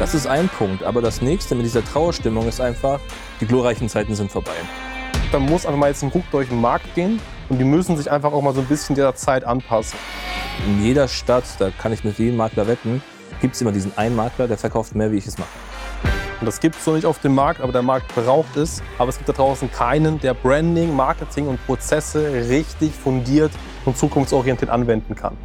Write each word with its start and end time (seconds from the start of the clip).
Das 0.00 0.14
ist 0.14 0.26
ein 0.26 0.48
Punkt. 0.48 0.82
Aber 0.82 1.02
das 1.02 1.20
nächste 1.20 1.54
mit 1.54 1.66
dieser 1.66 1.84
Trauerstimmung 1.84 2.48
ist 2.48 2.58
einfach, 2.58 3.00
die 3.38 3.46
glorreichen 3.46 3.86
Zeiten 3.90 4.14
sind 4.14 4.32
vorbei. 4.32 4.54
Da 5.30 5.38
muss 5.38 5.66
einfach 5.66 5.78
mal 5.78 5.88
jetzt 5.88 6.02
ein 6.02 6.08
Ruck 6.08 6.24
durch 6.30 6.48
den 6.48 6.58
Markt 6.58 6.94
gehen 6.94 7.20
und 7.50 7.58
die 7.58 7.64
müssen 7.64 7.98
sich 7.98 8.10
einfach 8.10 8.32
auch 8.32 8.40
mal 8.40 8.54
so 8.54 8.62
ein 8.62 8.66
bisschen 8.66 8.96
der 8.96 9.14
Zeit 9.14 9.44
anpassen. 9.44 9.98
In 10.66 10.82
jeder 10.82 11.06
Stadt, 11.06 11.44
da 11.58 11.68
kann 11.68 11.92
ich 11.92 12.02
mit 12.02 12.18
jedem 12.18 12.38
Makler 12.38 12.66
wetten, 12.66 13.02
gibt 13.42 13.54
es 13.54 13.60
immer 13.60 13.72
diesen 13.72 13.96
einen 13.98 14.16
Makler, 14.16 14.48
der 14.48 14.56
verkauft 14.56 14.94
mehr, 14.94 15.12
wie 15.12 15.18
ich 15.18 15.26
es 15.26 15.36
mache. 15.36 15.50
Und 16.40 16.46
das 16.46 16.60
gibt 16.60 16.76
es 16.76 16.84
so 16.86 16.94
nicht 16.94 17.04
auf 17.04 17.18
dem 17.18 17.34
Markt, 17.34 17.60
aber 17.60 17.72
der 17.72 17.82
Markt 17.82 18.14
braucht 18.14 18.56
es. 18.56 18.82
Aber 18.96 19.10
es 19.10 19.18
gibt 19.18 19.28
da 19.28 19.34
draußen 19.34 19.70
keinen, 19.70 20.18
der 20.20 20.32
Branding, 20.32 20.96
Marketing 20.96 21.46
und 21.46 21.64
Prozesse 21.66 22.48
richtig 22.48 22.92
fundiert 22.92 23.52
und 23.84 23.98
zukunftsorientiert 23.98 24.70
anwenden 24.70 25.14
kann. 25.14 25.36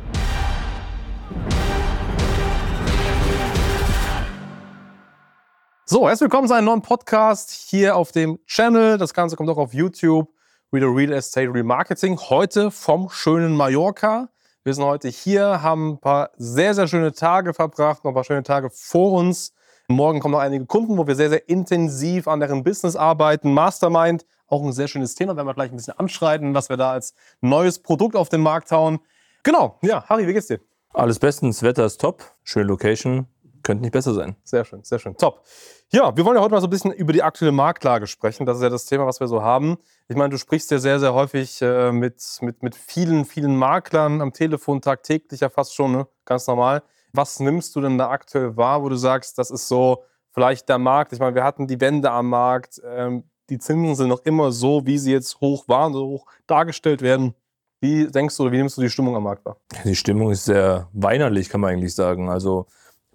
So, 5.95 6.09
herzlich 6.09 6.26
willkommen 6.26 6.49
zu 6.49 6.54
einem 6.54 6.66
neuen 6.66 6.81
Podcast 6.81 7.52
hier 7.52 7.95
auf 7.95 8.12
dem 8.12 8.38
Channel. 8.48 8.98
Das 8.98 9.13
Ganze 9.13 9.38
kommt 9.38 9.49
auch 9.49 9.55
auf 9.55 9.73
YouTube. 9.73 10.27
Wieder 10.70 10.88
Real 10.88 11.13
Estate 11.13 11.54
Remarketing. 11.54 12.20
Heute 12.20 12.70
vom 12.70 13.09
schönen 13.09 13.55
Mallorca. 13.55 14.27
Wir 14.66 14.73
sind 14.73 14.84
heute 14.84 15.08
hier, 15.08 15.62
haben 15.62 15.91
ein 15.91 15.98
paar 15.99 16.31
sehr, 16.35 16.73
sehr 16.73 16.90
schöne 16.90 17.13
Tage 17.13 17.54
verbracht, 17.54 18.04
noch 18.04 18.12
ein 18.12 18.13
paar 18.13 18.26
schöne 18.26 18.44
Tage 18.44 18.70
vor 18.71 19.13
uns. 19.13 19.54
Morgen 19.88 20.20
kommen 20.20 20.34
noch 20.34 20.41
einige 20.41 20.66
Kunden, 20.66 20.98
wo 20.98 21.08
wir 21.08 21.16
sehr, 21.16 21.30
sehr 21.30 21.48
intensiv 21.48 22.27
an 22.27 22.41
deren 22.41 22.66
Business 22.66 22.98
arbeiten. 22.98 23.54
Mastermind, 23.54 24.26
auch 24.48 24.66
ein 24.66 24.73
sehr 24.73 24.90
schönes 24.90 25.16
Thema, 25.16 25.38
werden 25.38 25.48
wir 25.48 25.54
gleich 25.54 25.71
ein 25.71 25.77
bisschen 25.77 25.98
anschreiten, 25.98 26.54
was 26.54 26.68
wir 26.68 26.76
da 26.76 26.91
als 26.91 27.13
neues 27.40 27.80
Produkt 27.80 28.18
auf 28.18 28.27
den 28.27 28.41
Markt 28.41 28.70
hauen. 28.73 28.99
Genau, 29.43 29.80
ja, 29.82 30.04
Harry, 30.09 30.27
wie 30.27 30.34
geht's 30.34 30.48
dir? 30.48 30.59
Alles 30.91 31.20
bestens, 31.20 31.63
Wetter 31.63 31.85
ist 31.85 32.02
top, 32.02 32.21
schöne 32.43 32.66
Location, 32.66 33.27
könnte 33.66 33.82
nicht 33.82 33.92
besser 33.92 34.14
sein. 34.14 34.38
Sehr 34.44 34.64
schön, 34.64 34.84
sehr 34.84 35.00
schön, 35.00 35.18
top. 35.18 35.44
Ja, 35.92 36.16
wir 36.16 36.24
wollen 36.24 36.38
ja 36.38 36.42
heute 36.42 36.54
mal 36.54 36.62
so 36.62 36.68
ein 36.68 36.70
bisschen 36.70 36.92
über 36.92 37.12
die 37.12 37.24
aktuelle 37.24 37.52
Marktlage 37.52 38.07
sprechen. 38.07 38.46
Das 38.46 38.57
ist 38.57 38.63
ja 38.63 38.70
das 38.70 38.85
Thema, 38.85 39.05
was 39.05 39.20
wir 39.20 39.27
so 39.27 39.41
haben. 39.41 39.77
Ich 40.07 40.16
meine, 40.16 40.30
du 40.30 40.38
sprichst 40.38 40.72
ja 40.72 40.77
sehr, 40.77 40.99
sehr 40.99 41.13
häufig 41.13 41.62
äh, 41.62 41.91
mit, 41.91 42.24
mit, 42.41 42.63
mit 42.63 42.76
vielen, 42.76 43.26
vielen 43.26 43.55
Maklern 43.57 44.22
am 44.22 44.32
Telefon, 44.32 44.82
tagtäglich 44.82 45.41
ja 45.41 45.49
fast 45.49 45.76
schon, 45.76 45.91
ne? 45.91 46.07
ganz 46.24 46.48
normal. 46.48 46.84
Was 47.12 47.40
nimmst 47.40 47.76
du 47.76 47.82
denn 47.82 47.98
da 47.98 48.10
aktuell 48.10 48.55
wahr, 48.55 48.84
wo 48.84 48.90
du 48.90 48.96
sagst, 48.96 49.38
das 49.38 49.49
ist 49.49 49.68
so 49.68 50.04
vielleicht 50.32 50.70
der 50.70 50.77
Markt? 50.77 51.12
Ich 51.13 51.20
meine, 51.20 51.35
wir 51.35 51.44
hatten 51.44 51.66
die 51.66 51.82
Wände 51.82 52.12
am 52.12 52.29
Markt. 52.29 52.82
Ähm, 52.85 53.24
die 53.50 53.57
Zinsen 53.57 53.96
sind 53.96 54.10
noch 54.10 54.24
immer 54.26 54.52
so, 54.52 54.85
wie 54.85 54.98
sie 54.98 55.12
jetzt 55.12 55.40
hoch 55.41 55.68
waren, 55.68 55.94
so 55.94 56.05
hoch 56.07 56.26
dargestellt 56.46 57.02
werden. 57.02 57.34
Wie 57.79 58.07
denkst 58.07 58.35
du 58.38 58.44
oder 58.44 58.52
wie 58.52 58.57
nimmst 58.57 58.77
du 58.77 58.82
die 58.82 58.90
Stimmung 58.90 59.16
am 59.16 59.24
Markt 59.24 59.46
wahr? 59.46 59.57
Die 59.84 59.96
Stimmung 59.96 60.32
ist 60.32 60.46
sehr 60.46 60.90
weinerlich, 60.94 61.50
kann 61.50 61.62
man 61.62 61.72
eigentlich 61.74 61.94
sagen. 61.94 62.29
Also 62.29 62.68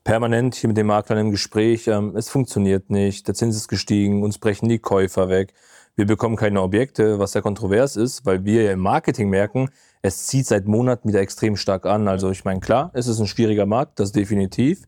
permanent 0.04 0.54
hier 0.54 0.68
mit 0.68 0.76
den 0.76 0.86
Maklern 0.86 1.18
im 1.18 1.30
Gespräch. 1.30 1.86
Ähm, 1.88 2.16
es 2.16 2.28
funktioniert 2.28 2.90
nicht, 2.90 3.26
der 3.28 3.34
Zins 3.34 3.56
ist 3.56 3.68
gestiegen, 3.68 4.22
uns 4.22 4.38
brechen 4.38 4.68
die 4.68 4.78
Käufer 4.78 5.28
weg. 5.28 5.54
Wir 5.96 6.06
bekommen 6.06 6.36
keine 6.36 6.62
Objekte, 6.62 7.18
was 7.18 7.32
sehr 7.32 7.42
kontrovers 7.42 7.96
ist, 7.96 8.24
weil 8.24 8.44
wir 8.44 8.62
ja 8.62 8.72
im 8.72 8.80
Marketing 8.80 9.28
merken, 9.28 9.68
es 10.02 10.26
zieht 10.26 10.46
seit 10.46 10.66
Monaten 10.66 11.08
wieder 11.08 11.20
extrem 11.20 11.56
stark 11.56 11.84
an. 11.84 12.08
Also 12.08 12.30
ich 12.30 12.44
meine, 12.44 12.60
klar, 12.60 12.90
es 12.94 13.06
ist 13.06 13.20
ein 13.20 13.26
schwieriger 13.26 13.66
Markt, 13.66 14.00
das 14.00 14.12
definitiv. 14.12 14.84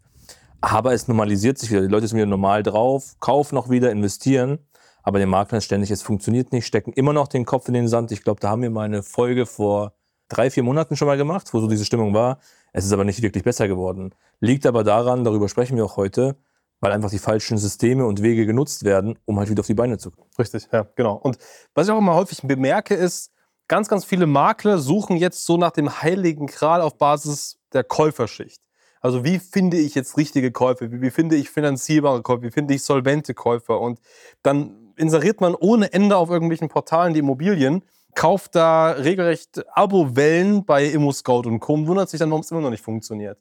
Aber 0.60 0.92
es 0.92 1.08
normalisiert 1.08 1.58
sich 1.58 1.70
wieder. 1.70 1.82
Die 1.82 1.88
Leute 1.88 2.06
sind 2.06 2.16
wieder 2.16 2.26
normal 2.26 2.62
drauf, 2.62 3.16
kaufen 3.20 3.56
noch 3.56 3.68
wieder, 3.68 3.90
investieren. 3.90 4.60
Aber 5.02 5.18
den 5.18 5.28
Maklern 5.28 5.60
ständig, 5.60 5.90
es 5.90 6.02
funktioniert 6.02 6.52
nicht, 6.52 6.64
stecken 6.64 6.92
immer 6.92 7.12
noch 7.12 7.26
den 7.26 7.44
Kopf 7.44 7.66
in 7.66 7.74
den 7.74 7.88
Sand. 7.88 8.12
Ich 8.12 8.22
glaube, 8.22 8.40
da 8.40 8.50
haben 8.50 8.62
wir 8.62 8.70
mal 8.70 8.84
eine 8.84 9.02
Folge 9.02 9.46
vor 9.46 9.92
drei, 10.28 10.50
vier 10.50 10.62
Monaten 10.62 10.96
schon 10.96 11.08
mal 11.08 11.16
gemacht, 11.16 11.52
wo 11.52 11.60
so 11.60 11.68
diese 11.68 11.84
Stimmung 11.84 12.14
war. 12.14 12.38
Es 12.72 12.84
ist 12.84 12.92
aber 12.92 13.04
nicht 13.04 13.22
wirklich 13.22 13.44
besser 13.44 13.68
geworden. 13.68 14.14
Liegt 14.40 14.66
aber 14.66 14.84
daran, 14.84 15.24
darüber 15.24 15.48
sprechen 15.48 15.76
wir 15.76 15.84
auch 15.84 15.96
heute, 15.96 16.36
weil 16.80 16.92
einfach 16.92 17.10
die 17.10 17.18
falschen 17.18 17.58
Systeme 17.58 18.06
und 18.06 18.22
Wege 18.22 18.46
genutzt 18.46 18.84
werden, 18.84 19.18
um 19.24 19.38
halt 19.38 19.50
wieder 19.50 19.60
auf 19.60 19.66
die 19.66 19.74
Beine 19.74 19.98
zu 19.98 20.10
kommen. 20.10 20.28
Richtig, 20.38 20.68
ja, 20.72 20.86
genau. 20.96 21.14
Und 21.14 21.38
was 21.74 21.86
ich 21.86 21.92
auch 21.92 21.98
immer 21.98 22.14
häufig 22.14 22.40
bemerke, 22.42 22.94
ist, 22.94 23.30
ganz, 23.68 23.88
ganz 23.88 24.04
viele 24.04 24.26
Makler 24.26 24.78
suchen 24.78 25.16
jetzt 25.16 25.44
so 25.44 25.56
nach 25.56 25.70
dem 25.70 26.02
heiligen 26.02 26.46
Kral 26.46 26.80
auf 26.80 26.98
Basis 26.98 27.58
der 27.72 27.84
Käuferschicht. 27.84 28.60
Also 29.00 29.24
wie 29.24 29.38
finde 29.38 29.78
ich 29.78 29.94
jetzt 29.94 30.16
richtige 30.16 30.52
Käufer? 30.52 30.92
Wie, 30.92 31.10
finde 31.10 31.36
ich 31.36 31.50
finanzierbare 31.50 32.22
Käufer? 32.22 32.42
Wie 32.42 32.50
finde 32.50 32.74
ich 32.74 32.84
solvente 32.84 33.34
Käufer? 33.34 33.80
Und 33.80 34.00
dann 34.42 34.92
inseriert 34.96 35.40
man 35.40 35.54
ohne 35.54 35.92
Ende 35.92 36.16
auf 36.16 36.30
irgendwelchen 36.30 36.68
Portalen 36.68 37.12
die 37.12 37.20
Immobilien 37.20 37.82
kauft 38.14 38.54
da 38.54 38.90
regelrecht 38.90 39.64
Abo-Wellen 39.74 40.64
bei 40.64 40.84
ImmoScout 40.84 41.46
und 41.46 41.60
Co. 41.60 41.74
und 41.74 41.86
wundert 41.86 42.10
sich 42.10 42.20
dann, 42.20 42.30
warum 42.30 42.42
es 42.42 42.50
immer 42.50 42.60
noch 42.60 42.70
nicht 42.70 42.84
funktioniert. 42.84 43.38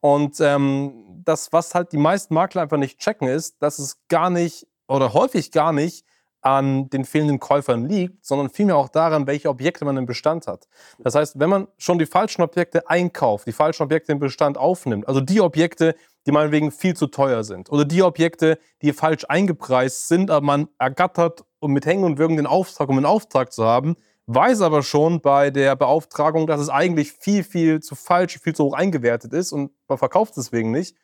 Und 0.00 0.40
ähm, 0.40 1.22
das, 1.24 1.52
was 1.52 1.74
halt 1.74 1.92
die 1.92 1.98
meisten 1.98 2.34
Makler 2.34 2.62
einfach 2.62 2.76
nicht 2.76 2.98
checken, 2.98 3.28
ist, 3.28 3.62
dass 3.62 3.78
es 3.78 3.98
gar 4.08 4.30
nicht 4.30 4.66
oder 4.86 5.14
häufig 5.14 5.50
gar 5.50 5.72
nicht 5.72 6.04
an 6.44 6.90
den 6.90 7.06
fehlenden 7.06 7.40
Käufern 7.40 7.88
liegt, 7.88 8.24
sondern 8.24 8.50
vielmehr 8.50 8.76
auch 8.76 8.90
daran, 8.90 9.26
welche 9.26 9.48
Objekte 9.48 9.86
man 9.86 9.96
im 9.96 10.04
Bestand 10.04 10.46
hat. 10.46 10.68
Das 10.98 11.14
heißt, 11.14 11.40
wenn 11.40 11.48
man 11.48 11.68
schon 11.78 11.98
die 11.98 12.04
falschen 12.04 12.42
Objekte 12.42 12.88
einkauft, 12.88 13.46
die 13.46 13.52
falschen 13.52 13.82
Objekte 13.82 14.12
im 14.12 14.18
Bestand 14.18 14.58
aufnimmt, 14.58 15.08
also 15.08 15.22
die 15.22 15.40
Objekte, 15.40 15.94
die 16.26 16.32
meinetwegen 16.32 16.70
viel 16.70 16.94
zu 16.94 17.06
teuer 17.06 17.44
sind, 17.44 17.72
oder 17.72 17.86
die 17.86 18.02
Objekte, 18.02 18.58
die 18.82 18.92
falsch 18.92 19.24
eingepreist 19.26 20.08
sind, 20.08 20.30
aber 20.30 20.44
man 20.44 20.68
ergattert 20.78 21.44
und 21.60 21.72
mit 21.72 21.86
Hängen 21.86 22.04
und 22.04 22.18
Würgen 22.18 22.36
den 22.36 22.46
Auftrag, 22.46 22.90
um 22.90 22.98
einen 22.98 23.06
Auftrag 23.06 23.50
zu 23.50 23.64
haben, 23.64 23.96
weiß 24.26 24.62
aber 24.62 24.82
schon 24.82 25.20
bei 25.20 25.50
der 25.50 25.76
Beauftragung, 25.76 26.46
dass 26.46 26.60
es 26.60 26.70
eigentlich 26.70 27.12
viel, 27.12 27.44
viel 27.44 27.80
zu 27.80 27.94
falsch, 27.94 28.38
viel 28.38 28.54
zu 28.54 28.64
hoch 28.64 28.74
eingewertet 28.74 29.32
ist 29.32 29.52
und 29.52 29.72
man 29.88 29.98
verkauft 29.98 30.36
es 30.36 30.46
deswegen 30.46 30.70
nicht, 30.70 30.96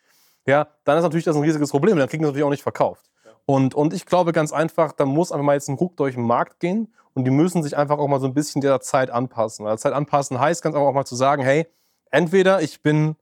ja, 0.47 0.67
dann 0.85 0.97
ist 0.97 1.03
natürlich 1.03 1.25
das 1.25 1.35
ein 1.35 1.43
riesiges 1.43 1.69
Problem. 1.69 1.97
Dann 1.97 2.09
kriegen 2.09 2.23
sie 2.23 2.27
natürlich 2.27 2.45
auch 2.45 2.49
nicht 2.49 2.63
verkauft. 2.63 3.11
Und, 3.45 3.75
und 3.75 3.93
ich 3.93 4.05
glaube 4.05 4.31
ganz 4.31 4.51
einfach, 4.51 4.91
da 4.91 5.05
muss 5.05 5.31
einfach 5.31 5.45
mal 5.45 5.53
jetzt 5.53 5.69
ein 5.69 5.75
Ruck 5.75 5.97
durch 5.97 6.15
den 6.15 6.25
Markt 6.25 6.59
gehen 6.59 6.93
und 7.13 7.25
die 7.25 7.31
müssen 7.31 7.63
sich 7.63 7.77
einfach 7.77 7.97
auch 7.97 8.07
mal 8.07 8.19
so 8.19 8.27
ein 8.27 8.33
bisschen 8.33 8.61
der 8.61 8.79
Zeit 8.81 9.09
anpassen. 9.09 9.65
Weil 9.65 9.77
Zeit 9.77 9.93
anpassen 9.93 10.39
heißt 10.39 10.61
ganz 10.63 10.75
einfach 10.75 10.87
auch 10.87 10.93
mal 10.93 11.05
zu 11.05 11.15
sagen, 11.15 11.43
hey, 11.43 11.67
entweder 12.11 12.61
ich 12.61 12.81
bin 12.81 13.15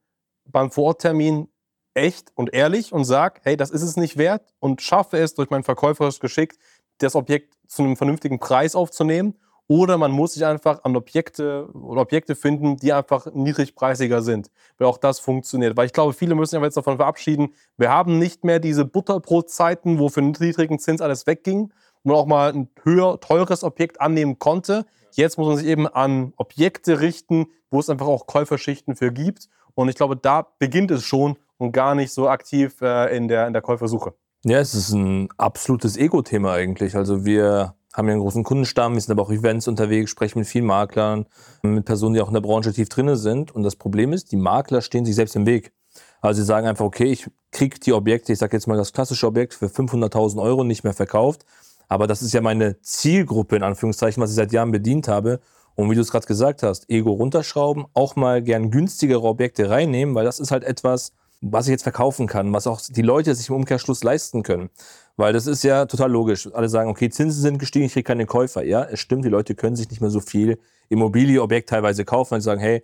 beim 0.45 0.71
Vororttermin 0.71 1.49
echt 1.93 2.31
und 2.35 2.53
ehrlich 2.53 2.93
und 2.93 3.05
sage, 3.05 3.41
hey, 3.43 3.57
das 3.57 3.71
ist 3.71 3.81
es 3.81 3.97
nicht 3.97 4.17
wert 4.17 4.53
und 4.59 4.81
schaffe 4.81 5.17
es 5.17 5.33
durch 5.33 5.49
mein 5.49 5.63
verkäuferisches 5.63 6.19
Geschick, 6.19 6.57
das 6.99 7.16
Objekt 7.16 7.55
zu 7.67 7.83
einem 7.83 7.97
vernünftigen 7.97 8.39
Preis 8.39 8.75
aufzunehmen 8.75 9.35
oder 9.69 10.00
man 10.00 10.12
muss 10.12 10.34
sich 10.34 10.44
einfach 10.46 10.84
an 10.84 10.96
Objekte 10.96 11.69
oder 11.74 12.02
Objekte 12.02 12.35
finden, 12.35 12.78
die 12.78 12.91
einfach 12.91 13.28
niedrigpreisiger 13.31 14.24
sind, 14.24 14.50
weil 14.80 14.88
auch 14.88 14.97
das 14.97 15.19
funktioniert. 15.19 15.78
Weil 15.78 15.85
ich 15.85 15.94
glaube, 15.94 16.13
viele 16.13 16.34
müssen 16.34 16.56
sich 16.56 16.62
jetzt 16.62 16.75
davon 16.75 16.97
verabschieden, 16.97 17.53
wir 17.78 17.91
haben 17.91 18.18
nicht 18.18 18.44
mehr 18.44 18.59
diese 18.59 18.84
Butterbrotzeiten, 18.84 20.00
wo 20.00 20.09
für 20.09 20.22
einen 20.22 20.35
niedrigen 20.40 20.79
Zins 20.79 21.02
alles 21.02 21.28
wegging, 21.28 21.72
wo 22.03 22.09
man 22.09 22.18
auch 22.18 22.25
mal 22.25 22.52
ein 22.52 22.69
höher, 22.81 23.19
teures 23.19 23.63
Objekt 23.63 24.02
annehmen 24.02 24.40
konnte. 24.40 24.88
Jetzt 25.12 25.38
muss 25.38 25.47
man 25.47 25.58
sich 25.58 25.68
eben 25.68 25.88
an 25.88 26.34
Objekte 26.38 27.00
richten, 27.00 27.46
wo 27.69 27.79
es 27.79 27.91
einfach 27.91 28.08
auch 28.08 28.25
Käuferschichten 28.25 28.96
für 28.96 29.12
gibt. 29.12 29.50
Und 29.75 29.88
ich 29.88 29.96
glaube, 29.96 30.18
da 30.18 30.47
beginnt 30.58 30.90
es 30.90 31.03
schon 31.03 31.38
und 31.58 31.74
gar 31.74 31.94
nicht 31.94 32.12
so 32.12 32.28
aktiv 32.28 32.81
äh, 32.81 33.16
in, 33.16 33.28
der, 33.28 33.46
in 33.46 33.53
der 33.53 33.62
Käufersuche. 33.62 34.16
Ja, 34.46 34.58
es 34.58 34.74
ist 34.74 34.94
ein 34.94 35.29
absolutes 35.38 35.96
Ego-Thema 35.96 36.53
eigentlich. 36.53 36.96
Also 36.96 37.24
wir 37.24 37.75
haben 37.94 38.07
ja 38.07 38.13
einen 38.13 38.22
großen 38.22 38.44
Kundenstamm, 38.44 38.94
wir 38.94 39.01
sind 39.01 39.11
aber 39.11 39.23
auch 39.23 39.31
Events 39.31 39.67
unterwegs, 39.67 40.11
sprechen 40.11 40.39
mit 40.39 40.47
vielen 40.47 40.66
Maklern, 40.66 41.25
mit 41.63 41.85
Personen, 41.85 42.13
die 42.13 42.22
auch 42.22 42.27
in 42.27 42.33
der 42.33 42.41
Branche 42.41 42.72
tief 42.72 42.89
drin 42.89 43.16
sind. 43.16 43.53
Und 43.53 43.63
das 43.63 43.75
Problem 43.75 44.13
ist, 44.13 44.31
die 44.31 44.38
Makler 44.38 44.81
stehen 44.81 45.05
sich 45.05 45.16
selbst 45.16 45.35
im 45.35 45.45
Weg. 45.45 45.73
Also 46.22 46.41
sie 46.41 46.45
sagen 46.45 46.67
einfach, 46.67 46.85
okay, 46.85 47.05
ich 47.05 47.28
kriege 47.51 47.79
die 47.79 47.94
Objekte, 47.94 48.31
ich 48.31 48.39
sage 48.39 48.55
jetzt 48.55 48.67
mal 48.67 48.78
das 48.78 48.94
klassische 48.94 49.25
Objekt 49.25 49.53
für 49.53 49.67
500.000 49.67 50.41
Euro 50.41 50.63
nicht 50.63 50.83
mehr 50.83 50.94
verkauft. 50.94 51.45
Aber 51.88 52.05
das 52.05 52.22
ist 52.22 52.33
ja 52.33 52.41
meine 52.41 52.79
Zielgruppe, 52.81 53.55
in 53.55 53.63
Anführungszeichen, 53.63 54.22
was 54.22 54.29
ich 54.29 54.35
seit 54.35 54.51
Jahren 54.51 54.72
bedient 54.72 55.07
habe. 55.07 55.39
Und 55.75 55.89
wie 55.89 55.95
du 55.95 56.01
es 56.01 56.11
gerade 56.11 56.28
gesagt 56.28 56.61
hast, 56.61 56.89
Ego 56.89 57.11
runterschrauben, 57.11 57.85
auch 57.94 58.16
mal 58.16 58.44
gern 58.44 58.69
günstigere 58.69 59.23
Objekte 59.23 59.69
reinnehmen, 59.69 60.13
weil 60.13 60.25
das 60.25 60.39
ist 60.39 60.51
halt 60.51 60.63
etwas, 60.63 61.13
was 61.41 61.67
ich 61.67 61.72
jetzt 61.72 61.83
verkaufen 61.83 62.27
kann, 62.27 62.51
was 62.53 62.67
auch 62.67 62.81
die 62.81 63.01
Leute 63.01 63.34
sich 63.34 63.49
im 63.49 63.55
Umkehrschluss 63.55 64.03
leisten 64.03 64.43
können. 64.43 64.69
Weil 65.16 65.34
das 65.34 65.47
ist 65.47 65.64
ja 65.64 65.85
total 65.85 66.11
logisch. 66.11 66.49
Alle 66.53 66.69
sagen, 66.69 66.90
okay, 66.90 67.09
Zinsen 67.09 67.41
sind 67.41 67.59
gestiegen, 67.59 67.85
ich 67.85 67.93
kriege 67.93 68.03
keine 68.03 68.25
Käufer. 68.25 68.64
Ja, 68.64 68.84
es 68.84 68.99
stimmt, 68.99 69.25
die 69.25 69.29
Leute 69.29 69.55
können 69.55 69.75
sich 69.75 69.90
nicht 69.90 70.02
mehr 70.02 70.09
so 70.09 70.19
viel 70.19 70.59
Immobilieobjekt 70.90 71.69
teilweise 71.69 72.05
kaufen, 72.05 72.31
weil 72.31 72.41
sie 72.41 72.46
sagen, 72.46 72.61
hey, 72.61 72.84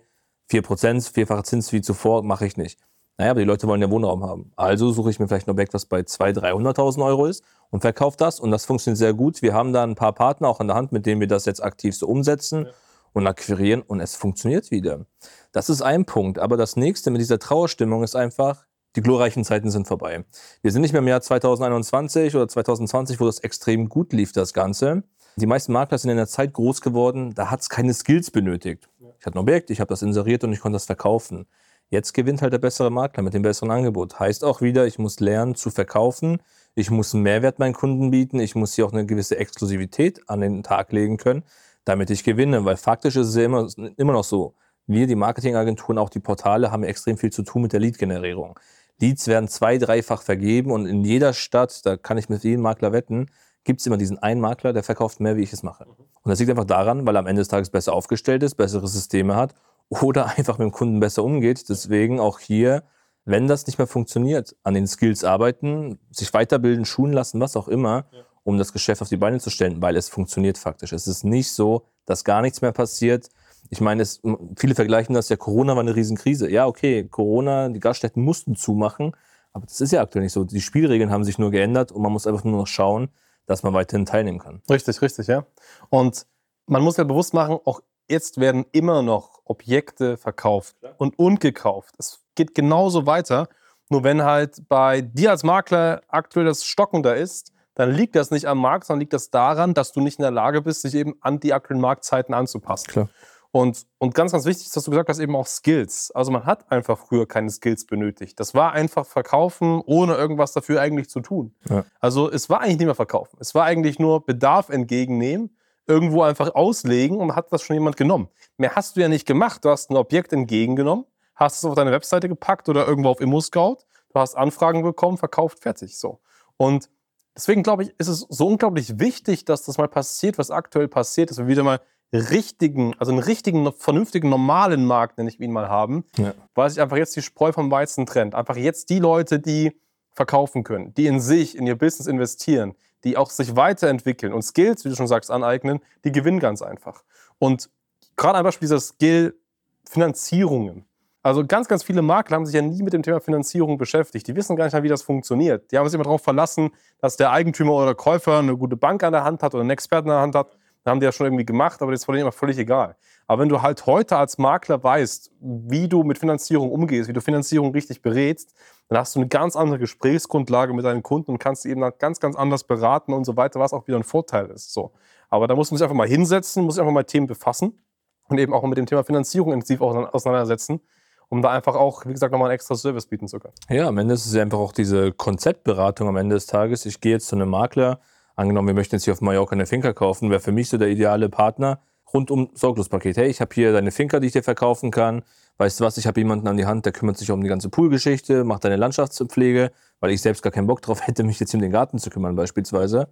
4%, 0.50 1.12
vierfache 1.12 1.42
Zins 1.42 1.72
wie 1.72 1.80
zuvor, 1.80 2.22
mache 2.22 2.46
ich 2.46 2.56
nicht. 2.56 2.78
Naja, 3.18 3.30
aber 3.30 3.40
die 3.40 3.46
Leute 3.46 3.66
wollen 3.66 3.80
ja 3.80 3.90
Wohnraum 3.90 4.22
haben. 4.24 4.52
Also 4.56 4.90
suche 4.92 5.10
ich 5.10 5.18
mir 5.18 5.26
vielleicht 5.26 5.48
ein 5.48 5.50
Objekt, 5.50 5.72
was 5.72 5.86
bei 5.86 6.00
200.000, 6.00 6.76
300.000 6.76 7.04
Euro 7.04 7.26
ist 7.26 7.42
und 7.70 7.80
verkaufe 7.80 8.16
das. 8.18 8.38
Und 8.40 8.50
das 8.50 8.66
funktioniert 8.66 8.98
sehr 8.98 9.14
gut. 9.14 9.40
Wir 9.40 9.54
haben 9.54 9.72
da 9.72 9.82
ein 9.82 9.94
paar 9.94 10.12
Partner 10.12 10.48
auch 10.48 10.60
an 10.60 10.68
der 10.68 10.76
Hand, 10.76 10.92
mit 10.92 11.06
denen 11.06 11.20
wir 11.20 11.26
das 11.26 11.46
jetzt 11.46 11.62
aktiv 11.62 11.96
so 11.96 12.06
umsetzen 12.06 12.66
ja. 12.66 12.72
Und 13.16 13.26
akquirieren. 13.26 13.80
Und 13.80 14.00
es 14.00 14.14
funktioniert 14.14 14.70
wieder. 14.70 15.06
Das 15.50 15.70
ist 15.70 15.80
ein 15.80 16.04
Punkt. 16.04 16.38
Aber 16.38 16.58
das 16.58 16.76
nächste 16.76 17.10
mit 17.10 17.22
dieser 17.22 17.38
Trauerstimmung 17.38 18.04
ist 18.04 18.14
einfach, 18.14 18.66
die 18.94 19.00
glorreichen 19.00 19.42
Zeiten 19.42 19.70
sind 19.70 19.88
vorbei. 19.88 20.24
Wir 20.60 20.70
sind 20.70 20.82
nicht 20.82 20.92
mehr 20.92 21.00
im 21.00 21.08
Jahr 21.08 21.22
2021 21.22 22.36
oder 22.36 22.46
2020, 22.46 23.18
wo 23.18 23.24
das 23.24 23.38
extrem 23.38 23.88
gut 23.88 24.12
lief, 24.12 24.32
das 24.32 24.52
Ganze. 24.52 25.02
Die 25.36 25.46
meisten 25.46 25.72
Makler 25.72 25.96
sind 25.96 26.10
in 26.10 26.18
der 26.18 26.26
Zeit 26.26 26.52
groß 26.52 26.82
geworden, 26.82 27.34
da 27.34 27.50
hat 27.50 27.60
es 27.60 27.70
keine 27.70 27.94
Skills 27.94 28.30
benötigt. 28.30 28.88
Ich 29.18 29.24
hatte 29.24 29.38
ein 29.38 29.40
Objekt, 29.40 29.70
ich 29.70 29.80
habe 29.80 29.88
das 29.88 30.02
inseriert 30.02 30.44
und 30.44 30.52
ich 30.52 30.60
konnte 30.60 30.76
das 30.76 30.84
verkaufen. 30.84 31.46
Jetzt 31.88 32.12
gewinnt 32.12 32.42
halt 32.42 32.52
der 32.52 32.58
bessere 32.58 32.90
Makler 32.90 33.22
mit 33.22 33.32
dem 33.32 33.42
besseren 33.42 33.70
Angebot. 33.70 34.18
Heißt 34.18 34.44
auch 34.44 34.60
wieder, 34.60 34.86
ich 34.86 34.98
muss 34.98 35.20
lernen 35.20 35.54
zu 35.54 35.70
verkaufen, 35.70 36.42
ich 36.74 36.90
muss 36.90 37.14
Mehrwert 37.14 37.58
meinen 37.58 37.74
Kunden 37.74 38.10
bieten, 38.10 38.40
ich 38.40 38.54
muss 38.54 38.74
hier 38.74 38.86
auch 38.86 38.92
eine 38.92 39.06
gewisse 39.06 39.38
Exklusivität 39.38 40.28
an 40.28 40.40
den 40.40 40.62
Tag 40.62 40.92
legen 40.92 41.16
können, 41.16 41.44
damit 41.86 42.10
ich 42.10 42.22
gewinne. 42.22 42.66
Weil 42.66 42.76
faktisch 42.76 43.16
ist 43.16 43.28
es 43.28 43.36
ja 43.36 43.44
immer, 43.44 43.66
immer 43.96 44.12
noch 44.12 44.24
so, 44.24 44.54
wir, 44.86 45.06
die 45.06 45.14
Marketingagenturen, 45.14 45.98
auch 45.98 46.10
die 46.10 46.20
Portale, 46.20 46.70
haben 46.70 46.84
extrem 46.84 47.16
viel 47.16 47.32
zu 47.32 47.42
tun 47.42 47.62
mit 47.62 47.72
der 47.72 47.80
Lead-Generierung. 47.80 48.58
Leads 49.00 49.26
werden 49.26 49.48
zwei-, 49.48 49.78
dreifach 49.78 50.22
vergeben 50.22 50.70
und 50.70 50.86
in 50.86 51.04
jeder 51.04 51.32
Stadt, 51.32 51.84
da 51.84 51.96
kann 51.96 52.18
ich 52.18 52.28
mit 52.28 52.44
jedem 52.44 52.62
Makler 52.62 52.92
wetten, 52.92 53.26
gibt 53.64 53.80
es 53.80 53.86
immer 53.86 53.96
diesen 53.96 54.18
einen 54.18 54.40
Makler, 54.40 54.72
der 54.72 54.82
verkauft 54.82 55.20
mehr, 55.20 55.36
wie 55.36 55.42
ich 55.42 55.52
es 55.52 55.62
mache. 55.62 55.84
Und 55.86 56.30
das 56.30 56.38
liegt 56.38 56.50
einfach 56.50 56.64
daran, 56.64 57.06
weil 57.06 57.16
er 57.16 57.18
am 57.18 57.26
Ende 57.26 57.40
des 57.40 57.48
Tages 57.48 57.70
besser 57.70 57.92
aufgestellt 57.92 58.42
ist, 58.42 58.54
bessere 58.54 58.86
Systeme 58.86 59.36
hat 59.36 59.54
oder 59.88 60.26
einfach 60.36 60.58
mit 60.58 60.66
dem 60.66 60.72
Kunden 60.72 61.00
besser 61.00 61.24
umgeht. 61.24 61.68
Deswegen 61.68 62.20
auch 62.20 62.38
hier, 62.38 62.84
wenn 63.24 63.48
das 63.48 63.66
nicht 63.66 63.78
mehr 63.78 63.88
funktioniert, 63.88 64.56
an 64.62 64.74
den 64.74 64.86
Skills 64.86 65.24
arbeiten, 65.24 65.98
sich 66.10 66.32
weiterbilden, 66.32 66.84
schulen 66.84 67.12
lassen, 67.12 67.40
was 67.40 67.56
auch 67.56 67.68
immer, 67.68 68.06
ja. 68.12 68.24
Um 68.46 68.58
das 68.58 68.72
Geschäft 68.72 69.02
auf 69.02 69.08
die 69.08 69.16
Beine 69.16 69.40
zu 69.40 69.50
stellen, 69.50 69.82
weil 69.82 69.96
es 69.96 70.08
funktioniert 70.08 70.56
faktisch. 70.56 70.92
Es 70.92 71.08
ist 71.08 71.24
nicht 71.24 71.50
so, 71.50 71.82
dass 72.04 72.22
gar 72.22 72.42
nichts 72.42 72.62
mehr 72.62 72.70
passiert. 72.70 73.28
Ich 73.70 73.80
meine, 73.80 74.02
es, 74.02 74.22
viele 74.56 74.76
vergleichen 74.76 75.16
das 75.16 75.28
ja, 75.28 75.36
Corona 75.36 75.74
war 75.74 75.80
eine 75.80 75.96
Riesenkrise. 75.96 76.48
Ja, 76.48 76.66
okay, 76.66 77.08
Corona, 77.08 77.68
die 77.68 77.80
Gaststätten 77.80 78.22
mussten 78.22 78.54
zumachen, 78.54 79.16
aber 79.52 79.66
das 79.66 79.80
ist 79.80 79.90
ja 79.90 80.00
aktuell 80.00 80.22
nicht 80.22 80.32
so. 80.32 80.44
Die 80.44 80.60
Spielregeln 80.60 81.10
haben 81.10 81.24
sich 81.24 81.38
nur 81.40 81.50
geändert 81.50 81.90
und 81.90 82.02
man 82.02 82.12
muss 82.12 82.28
einfach 82.28 82.44
nur 82.44 82.56
noch 82.56 82.68
schauen, 82.68 83.08
dass 83.46 83.64
man 83.64 83.74
weiterhin 83.74 84.06
teilnehmen 84.06 84.38
kann. 84.38 84.62
Richtig, 84.70 85.02
richtig, 85.02 85.26
ja. 85.26 85.44
Und 85.90 86.24
man 86.66 86.82
muss 86.82 86.98
ja 86.98 87.04
bewusst 87.04 87.34
machen, 87.34 87.58
auch 87.64 87.80
jetzt 88.08 88.38
werden 88.38 88.64
immer 88.70 89.02
noch 89.02 89.40
Objekte 89.44 90.16
verkauft 90.16 90.76
und, 90.98 91.18
und 91.18 91.40
gekauft. 91.40 91.96
Es 91.98 92.20
geht 92.36 92.54
genauso 92.54 93.06
weiter. 93.06 93.48
Nur 93.88 94.04
wenn 94.04 94.22
halt 94.22 94.68
bei 94.68 95.00
dir 95.00 95.30
als 95.32 95.42
Makler 95.42 96.02
aktuell 96.06 96.46
das 96.46 96.64
Stocken 96.64 97.02
da 97.02 97.12
ist, 97.12 97.52
dann 97.76 97.92
liegt 97.92 98.16
das 98.16 98.30
nicht 98.30 98.46
am 98.46 98.58
Markt, 98.58 98.86
sondern 98.86 99.00
liegt 99.00 99.12
das 99.12 99.30
daran, 99.30 99.74
dass 99.74 99.92
du 99.92 100.00
nicht 100.00 100.18
in 100.18 100.22
der 100.22 100.32
Lage 100.32 100.62
bist, 100.62 100.82
dich 100.82 100.94
eben 100.94 101.14
an 101.20 101.38
die 101.40 101.52
aktuellen 101.52 101.80
Marktzeiten 101.80 102.34
anzupassen. 102.34 102.88
Klar. 102.88 103.08
Und, 103.52 103.86
und 103.98 104.14
ganz, 104.14 104.32
ganz 104.32 104.44
wichtig 104.44 104.66
ist, 104.66 104.76
dass 104.76 104.84
du 104.84 104.90
gesagt 104.90 105.08
hast, 105.08 105.18
eben 105.18 105.36
auch 105.36 105.46
Skills. 105.46 106.10
Also 106.14 106.30
man 106.30 106.44
hat 106.44 106.70
einfach 106.70 106.98
früher 106.98 107.26
keine 107.26 107.50
Skills 107.50 107.86
benötigt. 107.86 108.40
Das 108.40 108.54
war 108.54 108.72
einfach 108.72 109.06
verkaufen, 109.06 109.80
ohne 109.86 110.14
irgendwas 110.14 110.52
dafür 110.52 110.80
eigentlich 110.80 111.08
zu 111.08 111.20
tun. 111.20 111.54
Ja. 111.68 111.84
Also 112.00 112.30
es 112.30 112.50
war 112.50 112.60
eigentlich 112.60 112.78
nicht 112.78 112.86
mehr 112.86 112.94
verkaufen. 112.94 113.36
Es 113.40 113.54
war 113.54 113.64
eigentlich 113.64 113.98
nur 113.98 114.24
Bedarf 114.24 114.68
entgegennehmen, 114.68 115.56
irgendwo 115.86 116.22
einfach 116.22 116.54
auslegen 116.54 117.18
und 117.18 117.34
hat 117.36 117.52
das 117.52 117.62
schon 117.62 117.74
jemand 117.74 117.96
genommen. 117.96 118.28
Mehr 118.56 118.74
hast 118.74 118.96
du 118.96 119.00
ja 119.00 119.08
nicht 119.08 119.26
gemacht. 119.26 119.64
Du 119.64 119.70
hast 119.70 119.90
ein 119.90 119.96
Objekt 119.96 120.32
entgegengenommen, 120.32 121.04
hast 121.34 121.58
es 121.58 121.64
auf 121.64 121.74
deine 121.74 121.92
Webseite 121.92 122.28
gepackt 122.28 122.68
oder 122.68 122.86
irgendwo 122.86 123.10
auf 123.10 123.20
ImmoScout. 123.20 123.78
Du 124.12 124.20
hast 124.20 124.34
Anfragen 124.34 124.82
bekommen, 124.82 125.18
verkauft, 125.18 125.60
fertig. 125.60 125.98
So. 125.98 126.20
Und 126.56 126.90
deswegen 127.36 127.62
glaube 127.62 127.84
ich, 127.84 127.94
ist 127.98 128.08
es 128.08 128.20
so 128.28 128.46
unglaublich 128.46 128.98
wichtig, 128.98 129.44
dass 129.44 129.64
das 129.64 129.78
mal 129.78 129.88
passiert, 129.88 130.38
was 130.38 130.50
aktuell 130.50 130.88
passiert, 130.88 131.30
dass 131.30 131.38
wir 131.38 131.46
wieder 131.46 131.62
mal 131.62 131.80
richtigen, 132.12 132.94
also 132.98 133.12
einen 133.12 133.20
richtigen, 133.20 133.70
vernünftigen, 133.72 134.28
normalen 134.28 134.86
Markt, 134.86 135.18
nenne 135.18 135.28
ich 135.28 135.40
ihn 135.40 135.52
mal, 135.52 135.68
haben, 135.68 136.04
ja. 136.16 136.34
weil 136.54 136.70
sich 136.70 136.80
einfach 136.80 136.96
jetzt 136.96 137.14
die 137.16 137.22
Spreu 137.22 137.52
vom 137.52 137.70
Weizen 137.70 138.06
trennt. 138.06 138.34
Einfach 138.34 138.56
jetzt 138.56 138.90
die 138.90 138.98
Leute, 138.98 139.38
die 139.38 139.78
verkaufen 140.12 140.64
können, 140.64 140.94
die 140.94 141.06
in 141.06 141.20
sich, 141.20 141.56
in 141.56 141.66
ihr 141.66 141.76
Business 141.76 142.06
investieren, 142.06 142.74
die 143.04 143.16
auch 143.16 143.30
sich 143.30 143.54
weiterentwickeln 143.54 144.32
und 144.32 144.42
Skills, 144.42 144.84
wie 144.84 144.88
du 144.88 144.96
schon 144.96 145.08
sagst, 145.08 145.30
aneignen, 145.30 145.80
die 146.04 146.12
gewinnen 146.12 146.40
ganz 146.40 146.62
einfach. 146.62 147.04
Und 147.38 147.68
gerade 148.16 148.38
ein 148.38 148.44
Beispiel 148.44 148.66
dieser 148.66 148.80
Skill 148.80 149.36
Finanzierungen. 149.84 150.85
Also 151.26 151.44
ganz, 151.44 151.66
ganz 151.66 151.82
viele 151.82 152.02
Makler 152.02 152.36
haben 152.36 152.46
sich 152.46 152.54
ja 152.54 152.62
nie 152.62 152.82
mit 152.82 152.92
dem 152.92 153.02
Thema 153.02 153.20
Finanzierung 153.20 153.78
beschäftigt. 153.78 154.28
Die 154.28 154.36
wissen 154.36 154.54
gar 154.54 154.64
nicht 154.64 154.74
mehr, 154.74 154.84
wie 154.84 154.88
das 154.88 155.02
funktioniert. 155.02 155.72
Die 155.72 155.76
haben 155.76 155.88
sich 155.88 155.94
immer 155.94 156.04
darauf 156.04 156.22
verlassen, 156.22 156.70
dass 157.00 157.16
der 157.16 157.32
Eigentümer 157.32 157.72
oder 157.72 157.96
Käufer 157.96 158.38
eine 158.38 158.56
gute 158.56 158.76
Bank 158.76 159.02
an 159.02 159.12
der 159.12 159.24
Hand 159.24 159.42
hat 159.42 159.52
oder 159.52 159.62
einen 159.62 159.70
Experten 159.70 160.08
an 160.08 160.14
der 160.14 160.22
Hand 160.22 160.34
hat 160.36 160.56
dann 160.86 160.92
haben 160.92 161.00
die 161.00 161.06
ja 161.06 161.10
schon 161.10 161.26
irgendwie 161.26 161.44
gemacht, 161.44 161.82
aber 161.82 161.90
das 161.90 162.02
ist 162.02 162.04
von 162.04 162.14
denen 162.14 162.22
immer 162.22 162.32
völlig 162.32 162.56
egal. 162.58 162.94
Aber 163.26 163.42
wenn 163.42 163.48
du 163.48 163.60
halt 163.60 163.86
heute 163.86 164.16
als 164.18 164.38
Makler 164.38 164.84
weißt, 164.84 165.32
wie 165.40 165.88
du 165.88 166.04
mit 166.04 166.16
Finanzierung 166.16 166.70
umgehst, 166.70 167.08
wie 167.08 167.12
du 167.12 167.20
Finanzierung 167.20 167.72
richtig 167.72 168.02
berätst, 168.02 168.54
dann 168.88 168.98
hast 168.98 169.16
du 169.16 169.18
eine 169.18 169.26
ganz 169.26 169.56
andere 169.56 169.80
Gesprächsgrundlage 169.80 170.72
mit 170.72 170.84
deinen 170.84 171.02
Kunden 171.02 171.32
und 171.32 171.38
kannst 171.38 171.62
sie 171.62 171.70
eben 171.70 171.82
ganz, 171.98 172.20
ganz 172.20 172.36
anders 172.36 172.62
beraten 172.62 173.14
und 173.14 173.24
so 173.24 173.36
weiter, 173.36 173.58
was 173.58 173.72
auch 173.72 173.88
wieder 173.88 173.96
ein 173.96 174.04
Vorteil 174.04 174.46
ist. 174.46 174.72
So. 174.72 174.92
Aber 175.28 175.48
da 175.48 175.56
muss 175.56 175.72
man 175.72 175.78
sich 175.78 175.82
einfach 175.82 175.96
mal 175.96 176.06
hinsetzen, 176.06 176.62
muss 176.62 176.76
sich 176.76 176.80
einfach 176.80 176.94
mal 176.94 177.02
Themen 177.02 177.26
befassen 177.26 177.82
und 178.28 178.38
eben 178.38 178.54
auch 178.54 178.62
mit 178.62 178.78
dem 178.78 178.86
Thema 178.86 179.02
Finanzierung 179.02 179.54
intensiv 179.54 179.80
auseinandersetzen, 179.80 180.80
um 181.28 181.42
da 181.42 181.50
einfach 181.50 181.74
auch, 181.74 182.06
wie 182.06 182.12
gesagt, 182.12 182.32
nochmal 182.32 182.50
einen 182.50 182.54
extra 182.54 182.74
Service 182.74 183.06
bieten 183.06 183.28
zu 183.28 183.38
können. 183.38 183.54
Ja, 183.68 183.88
am 183.88 183.98
Ende 183.98 184.14
ist 184.14 184.26
es 184.26 184.34
ja 184.34 184.42
einfach 184.42 184.58
auch 184.58 184.72
diese 184.72 185.12
Konzeptberatung 185.12 186.08
am 186.08 186.16
Ende 186.16 186.34
des 186.34 186.46
Tages. 186.46 186.86
Ich 186.86 187.00
gehe 187.00 187.12
jetzt 187.12 187.28
zu 187.28 187.36
einem 187.36 187.48
Makler, 187.48 188.00
Angenommen, 188.36 188.68
wir 188.68 188.74
möchten 188.74 188.94
jetzt 188.94 189.04
hier 189.04 189.14
auf 189.14 189.22
Mallorca 189.22 189.52
eine 189.52 189.64
Finca 189.64 189.94
kaufen, 189.94 190.30
wäre 190.30 190.40
für 190.40 190.52
mich 190.52 190.68
so 190.68 190.76
der 190.76 190.88
ideale 190.88 191.30
Partner 191.30 191.80
rund 192.12 192.30
um 192.30 192.50
Sorglospaket. 192.52 193.16
Hey, 193.16 193.30
ich 193.30 193.40
habe 193.40 193.54
hier 193.54 193.72
deine 193.72 193.90
Finca, 193.90 194.20
die 194.20 194.26
ich 194.26 194.34
dir 194.34 194.42
verkaufen 194.42 194.90
kann. 194.90 195.22
Weißt 195.56 195.80
du 195.80 195.84
was, 195.84 195.96
ich 195.96 196.06
habe 196.06 196.20
jemanden 196.20 196.46
an 196.46 196.58
die 196.58 196.66
Hand, 196.66 196.84
der 196.84 196.92
kümmert 196.92 197.16
sich 197.16 197.30
um 197.30 197.42
die 197.42 197.48
ganze 197.48 197.70
Poolgeschichte, 197.70 198.44
macht 198.44 198.64
deine 198.64 198.76
Landschaftspflege, 198.76 199.72
weil 200.00 200.10
ich 200.10 200.20
selbst 200.20 200.42
gar 200.42 200.52
keinen 200.52 200.66
Bock 200.66 200.82
drauf 200.82 201.00
hätte, 201.06 201.24
mich 201.24 201.40
jetzt 201.40 201.54
um 201.54 201.62
den 201.62 201.70
Garten 201.70 201.98
zu 201.98 202.10
kümmern 202.10 202.36
beispielsweise. 202.36 203.08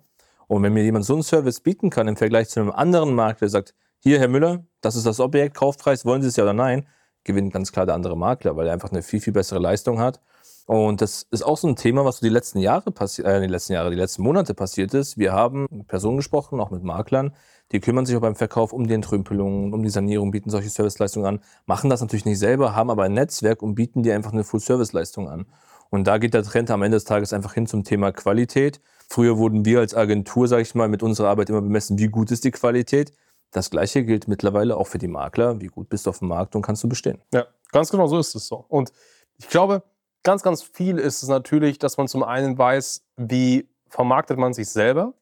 Und 0.47 0.63
wenn 0.63 0.75
mir 0.75 0.85
jemand 0.85 1.07
so 1.07 1.15
einen 1.15 1.23
Service 1.23 1.61
bieten 1.61 1.89
kann 1.89 2.07
im 2.07 2.17
Vergleich 2.17 2.51
zu 2.51 2.61
einem 2.61 2.71
anderen 2.71 3.15
Makler, 3.15 3.41
der 3.41 3.49
sagt, 3.49 3.75
hier, 4.01 4.21
Herr 4.21 4.29
Müller, 4.29 4.63
das 4.83 4.95
ist 4.95 5.07
das 5.07 5.21
Objekt, 5.21 5.57
Kaufpreis, 5.57 6.05
wollen 6.05 6.21
Sie 6.21 6.29
es 6.29 6.37
ja 6.37 6.45
oder 6.45 6.53
nein, 6.53 6.87
gewinnt 7.25 7.53
ganz 7.53 7.73
klar 7.73 7.87
der 7.87 7.95
andere 7.95 8.17
Makler, 8.17 8.57
weil 8.57 8.67
er 8.67 8.73
einfach 8.73 8.91
eine 8.91 9.03
viel, 9.03 9.21
viel 9.21 9.33
bessere 9.33 9.59
Leistung 9.59 9.99
hat 9.99 10.21
und 10.67 11.03
das 11.03 11.27
ist 11.31 11.45
auch 11.45 11.59
so 11.59 11.69
ein 11.69 11.77
Thema, 11.77 12.05
was 12.05 12.19
so 12.19 12.27
die 12.27 12.33
letzten 12.33 12.59
Jahre 12.59 12.91
passiert, 12.91 13.29
äh, 13.29 13.41
die 13.41 13.49
letzten 13.49 13.75
Jahre, 13.75 13.91
die 13.91 13.97
letzten 13.97 14.23
Monate 14.23 14.55
passiert 14.55 14.95
ist. 14.95 15.19
Wir 15.19 15.33
haben 15.33 15.67
Personen 15.87 16.17
gesprochen, 16.17 16.59
auch 16.61 16.71
mit 16.71 16.83
Maklern, 16.83 17.35
die 17.73 17.81
kümmern 17.81 18.07
sich 18.07 18.17
auch 18.17 18.21
beim 18.21 18.35
Verkauf 18.35 18.73
um 18.73 18.87
die 18.87 18.95
Entrümpelung, 18.95 19.73
um 19.75 19.83
die 19.83 19.91
Sanierung, 19.91 20.31
bieten 20.31 20.49
solche 20.51 20.71
Serviceleistungen 20.71 21.27
an, 21.27 21.41
machen 21.67 21.91
das 21.91 22.01
natürlich 22.01 22.25
nicht 22.25 22.39
selber, 22.39 22.75
haben 22.75 22.91
aber 22.91 23.05
ein 23.05 23.13
Netzwerk 23.13 23.63
und 23.63 23.75
bieten 23.75 24.03
dir 24.03 24.15
einfach 24.15 24.33
eine 24.33 24.45
Full-Service-Leistung 24.45 25.29
an. 25.29 25.47
Und 25.91 26.07
da 26.07 26.19
geht 26.19 26.35
der 26.35 26.43
Trend 26.43 26.71
am 26.71 26.83
Ende 26.83 26.97
des 26.97 27.05
Tages 27.05 27.33
einfach 27.33 27.55
hin 27.55 27.67
zum 27.67 27.85
Thema 27.85 28.11
Qualität. 28.11 28.81
Früher 29.09 29.37
wurden 29.37 29.65
wir 29.65 29.81
als 29.81 29.95
Agentur, 29.95 30.49
sage 30.49 30.63
ich 30.63 30.75
mal, 30.75 30.89
mit 30.89 31.03
unserer 31.03 31.29
Arbeit 31.29 31.51
immer 31.51 31.61
bemessen, 31.61 31.99
wie 31.99 32.09
gut 32.09 32.31
ist 32.31 32.45
die 32.45 32.51
Qualität. 32.51 33.13
Das 33.55 33.71
Gleiche 33.71 34.05
gilt 34.05 34.29
mittlerweile 34.29 34.77
auch 34.77 34.89
für 34.89 34.99
die 34.99 35.09
Makler. 35.09 35.61
Wie 35.61 35.69
gut 35.69 35.89
bist 35.89 36.05
du 36.05 36.11
auf 36.11 36.19
dem 36.19 36.29
Markt 36.29 36.55
und 36.55 36.63
kannst 36.63 36.83
du 36.85 36.89
bestehen? 36.89 37.23
Ja, 37.33 37.47
ganz 37.73 37.91
genau 37.91 38.07
so 38.07 38.19
ist 38.19 38.35
es 38.35 38.47
so. 38.47 38.65
Und 38.69 38.93
ich 39.39 39.49
glaube, 39.49 39.83
Ganz, 40.25 40.43
ganz 40.43 40.63
viel 40.63 40.99
ist 40.99 41.23
es 41.23 41.29
natürlich, 41.29 41.79
dass 41.79 41.99
man 41.99 42.09
zum 42.09 42.23
einen 42.23 42.57
weiß, 42.57 43.05
wie 43.19 43.69
vermarktet 43.89 44.39
man 44.39 44.55
sich 44.55 44.71
selber, 44.71 45.13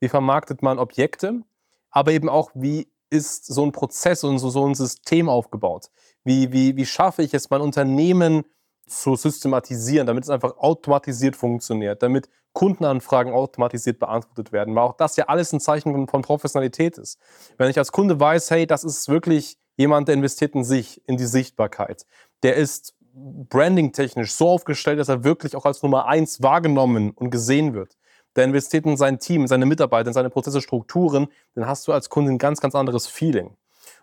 wie 0.00 0.08
vermarktet 0.08 0.62
man 0.62 0.80
Objekte, 0.80 1.42
aber 1.90 2.10
eben 2.10 2.28
auch, 2.28 2.50
wie 2.54 2.88
ist 3.08 3.46
so 3.46 3.64
ein 3.64 3.70
Prozess 3.70 4.24
und 4.24 4.40
so, 4.40 4.50
so 4.50 4.66
ein 4.66 4.74
System 4.74 5.28
aufgebaut. 5.28 5.90
Wie, 6.24 6.52
wie, 6.52 6.76
wie 6.76 6.86
schaffe 6.86 7.22
ich 7.22 7.32
es, 7.34 7.50
mein 7.50 7.60
Unternehmen 7.60 8.44
zu 8.88 9.14
systematisieren, 9.14 10.08
damit 10.08 10.24
es 10.24 10.30
einfach 10.30 10.58
automatisiert 10.58 11.36
funktioniert, 11.36 12.02
damit 12.02 12.28
Kundenanfragen 12.58 13.32
automatisiert 13.32 14.00
beantwortet 14.00 14.50
werden, 14.50 14.74
weil 14.74 14.82
auch 14.82 14.96
das 14.96 15.14
ja 15.14 15.26
alles 15.26 15.52
ein 15.52 15.60
Zeichen 15.60 15.92
von, 15.92 16.08
von 16.08 16.22
Professionalität 16.22 16.98
ist. 16.98 17.20
Wenn 17.56 17.70
ich 17.70 17.78
als 17.78 17.92
Kunde 17.92 18.18
weiß, 18.18 18.50
hey, 18.50 18.66
das 18.66 18.82
ist 18.82 19.08
wirklich 19.08 19.58
jemand, 19.76 20.08
der 20.08 20.16
investiert 20.16 20.56
in 20.56 20.64
sich, 20.64 21.00
in 21.06 21.16
die 21.16 21.26
Sichtbarkeit, 21.26 22.04
der 22.42 22.56
ist 22.56 22.94
branding-technisch 23.14 24.32
so 24.32 24.48
aufgestellt, 24.48 24.98
dass 24.98 25.08
er 25.08 25.22
wirklich 25.22 25.54
auch 25.54 25.66
als 25.66 25.84
Nummer 25.84 26.06
eins 26.06 26.42
wahrgenommen 26.42 27.12
und 27.12 27.30
gesehen 27.30 27.74
wird. 27.74 27.96
Der 28.34 28.42
investiert 28.42 28.86
in 28.86 28.96
sein 28.96 29.20
Team, 29.20 29.42
in 29.42 29.46
seine 29.46 29.64
Mitarbeiter, 29.64 30.08
in 30.08 30.14
seine 30.14 30.28
Prozesse, 30.28 30.60
Strukturen, 30.60 31.28
dann 31.54 31.68
hast 31.68 31.86
du 31.86 31.92
als 31.92 32.10
Kunde 32.10 32.32
ein 32.32 32.38
ganz, 32.38 32.60
ganz 32.60 32.74
anderes 32.74 33.06
Feeling. 33.06 33.56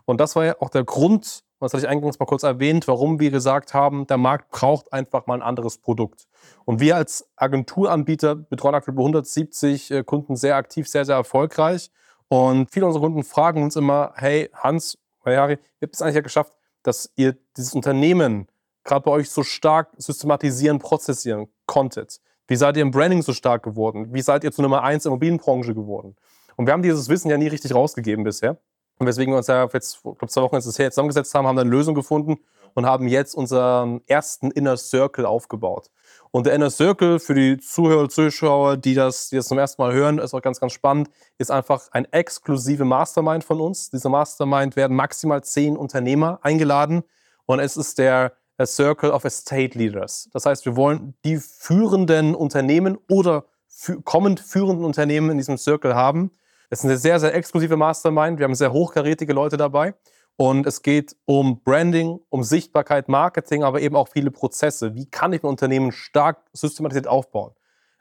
Und 0.05 0.21
das 0.21 0.33
war 0.37 0.45
ja 0.45 0.55
auch 0.61 0.69
der 0.69 0.85
Grund, 0.85 1.43
das 1.65 1.73
hatte 1.73 1.85
ich 1.85 1.89
eingangs 1.89 2.19
mal 2.19 2.25
kurz 2.25 2.43
erwähnt, 2.43 2.87
warum 2.87 3.19
wir 3.19 3.31
gesagt 3.31 3.73
haben, 3.73 4.07
der 4.07 4.17
Markt 4.17 4.51
braucht 4.51 4.93
einfach 4.93 5.27
mal 5.27 5.35
ein 5.35 5.41
anderes 5.41 5.77
Produkt. 5.77 6.27
Und 6.63 6.79
wir 6.79 6.95
als 6.95 7.27
Agenturanbieter 7.35 8.35
betreuen 8.35 8.75
aktuell 8.75 8.97
170 8.97 9.91
äh, 9.91 10.03
Kunden 10.03 10.35
sehr 10.35 10.55
aktiv, 10.55 10.87
sehr, 10.87 11.05
sehr 11.05 11.15
erfolgreich. 11.15 11.91
Und 12.27 12.71
viele 12.71 12.85
unserer 12.85 13.03
Kunden 13.03 13.23
fragen 13.23 13.63
uns 13.63 13.75
immer, 13.75 14.13
hey 14.15 14.49
Hans, 14.53 14.97
hey 15.23 15.35
Harry, 15.35 15.53
ihr 15.53 15.87
habt 15.87 15.95
es 15.95 16.01
eigentlich 16.01 16.15
ja 16.15 16.21
geschafft, 16.21 16.53
dass 16.83 17.11
ihr 17.15 17.35
dieses 17.57 17.73
Unternehmen 17.73 18.47
gerade 18.83 19.03
bei 19.03 19.11
euch 19.11 19.29
so 19.29 19.43
stark 19.43 19.89
systematisieren, 19.97 20.79
prozessieren 20.79 21.47
konntet? 21.65 22.21
Wie 22.47 22.55
seid 22.55 22.77
ihr 22.77 22.83
im 22.83 22.91
Branding 22.91 23.23
so 23.23 23.33
stark 23.33 23.63
geworden? 23.63 24.13
Wie 24.13 24.21
seid 24.21 24.43
ihr 24.43 24.51
zur 24.51 24.63
Nummer 24.63 24.83
eins 24.83 25.03
in 25.03 25.09
der 25.09 25.13
Immobilienbranche 25.13 25.73
geworden? 25.73 26.15
Und 26.55 26.67
wir 26.67 26.73
haben 26.73 26.83
dieses 26.83 27.09
Wissen 27.09 27.29
ja 27.29 27.37
nie 27.37 27.47
richtig 27.47 27.73
rausgegeben 27.73 28.23
bisher. 28.23 28.57
Und 28.97 29.07
weswegen 29.07 29.33
wir 29.33 29.37
uns 29.37 29.47
ja 29.47 29.67
jetzt, 29.71 29.95
ich 29.95 30.01
glaube, 30.01 30.27
zwei 30.27 30.41
Wochen 30.41 30.55
ist 30.55 30.65
es 30.65 30.79
her, 30.79 30.91
zusammengesetzt 30.91 31.33
haben, 31.33 31.47
haben 31.47 31.57
dann 31.57 31.67
eine 31.67 31.75
Lösung 31.75 31.95
gefunden 31.95 32.37
und 32.75 32.85
haben 32.85 33.07
jetzt 33.07 33.35
unseren 33.35 34.01
ersten 34.07 34.51
Inner 34.51 34.77
Circle 34.77 35.25
aufgebaut. 35.25 35.89
Und 36.31 36.45
der 36.45 36.53
Inner 36.53 36.69
Circle 36.69 37.19
für 37.19 37.33
die 37.33 37.57
Zuhörer, 37.57 38.09
Zuschauer, 38.09 38.77
die 38.77 38.93
das, 38.93 39.29
die 39.29 39.39
zum 39.41 39.57
ersten 39.57 39.81
Mal 39.81 39.93
hören, 39.93 40.19
ist 40.19 40.33
auch 40.33 40.41
ganz, 40.41 40.59
ganz 40.59 40.73
spannend, 40.73 41.09
ist 41.37 41.51
einfach 41.51 41.87
ein 41.91 42.05
exklusive 42.11 42.83
Mastermind 42.83 43.43
von 43.43 43.61
uns. 43.61 43.89
Dieser 43.89 44.09
Mastermind 44.09 44.75
werden 44.75 44.95
maximal 44.95 45.43
zehn 45.43 45.77
Unternehmer 45.77 46.39
eingeladen 46.41 47.03
und 47.45 47.59
es 47.59 47.77
ist 47.77 47.97
der 47.97 48.33
a 48.57 48.65
Circle 48.65 49.11
of 49.11 49.25
Estate 49.25 49.77
Leaders. 49.77 50.29
Das 50.33 50.45
heißt, 50.45 50.65
wir 50.65 50.75
wollen 50.75 51.15
die 51.23 51.37
führenden 51.37 52.35
Unternehmen 52.35 52.97
oder 53.09 53.45
fü 53.67 54.01
kommend 54.01 54.39
führenden 54.39 54.85
Unternehmen 54.85 55.29
in 55.31 55.37
diesem 55.37 55.57
Circle 55.57 55.95
haben. 55.95 56.31
Es 56.69 56.79
ist 56.79 56.85
eine 56.85 56.97
sehr, 56.97 57.19
sehr 57.19 57.33
exklusive 57.33 57.77
Mastermind. 57.77 58.39
Wir 58.39 58.45
haben 58.45 58.55
sehr 58.55 58.73
hochkarätige 58.73 59.33
Leute 59.33 59.57
dabei. 59.57 59.93
Und 60.37 60.65
es 60.67 60.81
geht 60.81 61.15
um 61.25 61.61
Branding, 61.63 62.19
um 62.29 62.43
Sichtbarkeit, 62.43 63.07
Marketing, 63.07 63.63
aber 63.63 63.81
eben 63.81 63.95
auch 63.95 64.09
viele 64.09 64.31
Prozesse. 64.31 64.93
Wie 64.93 65.05
kann 65.05 65.31
ich 65.31 65.43
ein 65.43 65.47
Unternehmen 65.47 65.91
stark 65.91 66.41
systematisiert 66.51 67.07
aufbauen? 67.07 67.51